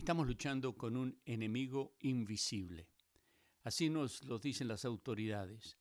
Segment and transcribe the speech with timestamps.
[0.00, 2.88] Estamos luchando con un enemigo invisible.
[3.64, 5.76] Así nos lo dicen las autoridades.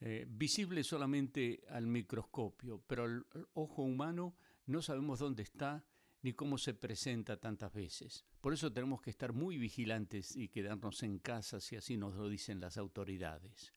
[0.00, 4.34] Eh, visible solamente al microscopio, pero al ojo humano
[4.64, 5.84] no sabemos dónde está
[6.22, 8.24] ni cómo se presenta tantas veces.
[8.40, 12.30] Por eso tenemos que estar muy vigilantes y quedarnos en casa si así nos lo
[12.30, 13.74] dicen las autoridades.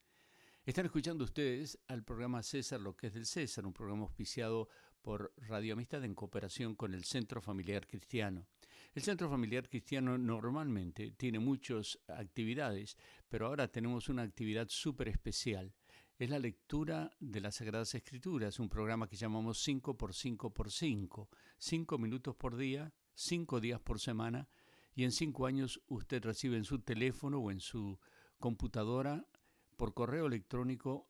[0.66, 4.70] Están escuchando ustedes al programa César, lo que es del César, un programa auspiciado
[5.02, 8.48] por Radio Amistad en cooperación con el Centro Familiar Cristiano.
[8.96, 12.96] El Centro Familiar Cristiano normalmente tiene muchas actividades,
[13.28, 15.74] pero ahora tenemos una actividad súper especial.
[16.18, 20.72] Es la lectura de las Sagradas Escrituras, un programa que llamamos 5 por 5 por
[20.72, 24.48] 5, 5 minutos por día, 5 días por semana,
[24.94, 28.00] y en 5 años usted recibe en su teléfono o en su
[28.40, 29.28] computadora
[29.76, 31.10] por correo electrónico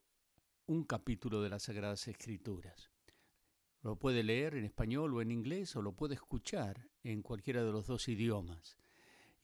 [0.66, 2.95] un capítulo de las Sagradas Escrituras.
[3.86, 7.70] Lo puede leer en español o en inglés o lo puede escuchar en cualquiera de
[7.70, 8.76] los dos idiomas.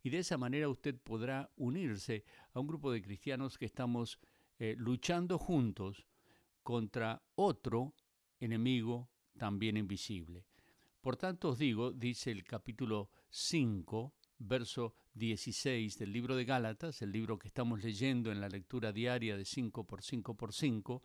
[0.02, 4.18] Y de esa manera usted podrá unirse a un grupo de cristianos que estamos
[4.58, 6.08] eh, luchando juntos
[6.62, 7.94] contra otro
[8.40, 10.44] enemigo también invisible.
[11.00, 17.12] Por tanto os digo, dice el capítulo 5, verso 16 del libro de Gálatas, el
[17.12, 21.02] libro que estamos leyendo en la lectura diaria de 5 por 5 por 5,